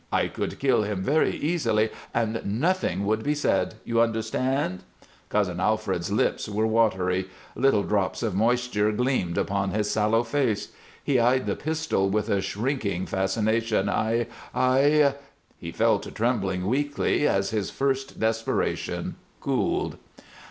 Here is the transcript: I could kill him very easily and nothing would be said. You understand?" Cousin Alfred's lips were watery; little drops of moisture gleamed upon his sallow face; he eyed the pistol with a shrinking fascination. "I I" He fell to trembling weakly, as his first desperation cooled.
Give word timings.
I 0.11 0.29
could 0.29 0.57
kill 0.57 0.81
him 0.81 1.03
very 1.03 1.29
easily 1.35 1.91
and 2.11 2.41
nothing 2.59 3.05
would 3.05 3.21
be 3.21 3.35
said. 3.35 3.75
You 3.83 4.01
understand?" 4.01 4.79
Cousin 5.29 5.59
Alfred's 5.59 6.11
lips 6.11 6.49
were 6.49 6.65
watery; 6.65 7.29
little 7.55 7.83
drops 7.83 8.23
of 8.23 8.33
moisture 8.33 8.91
gleamed 8.91 9.37
upon 9.37 9.69
his 9.69 9.91
sallow 9.91 10.23
face; 10.23 10.69
he 11.03 11.19
eyed 11.19 11.45
the 11.45 11.55
pistol 11.55 12.09
with 12.09 12.29
a 12.29 12.41
shrinking 12.41 13.05
fascination. 13.05 13.89
"I 13.89 14.25
I" 14.55 15.13
He 15.59 15.71
fell 15.71 15.99
to 15.99 16.09
trembling 16.09 16.65
weakly, 16.65 17.27
as 17.27 17.51
his 17.51 17.69
first 17.69 18.19
desperation 18.19 19.17
cooled. 19.39 19.97